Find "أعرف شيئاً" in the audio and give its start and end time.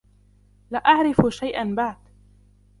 0.79-1.75